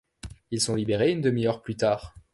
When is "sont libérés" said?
0.61-1.11